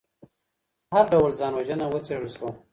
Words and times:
هر 0.93 1.05
ډول 1.13 1.31
ځان 1.39 1.51
وژنه 1.55 1.85
وڅیړل 1.89 2.29
سوه. 2.37 2.49